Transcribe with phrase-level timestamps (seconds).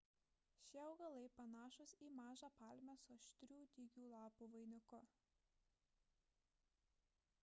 [0.67, 5.03] šie augalai panašūs į mažą palmę su aštrių dygių lapų vainiku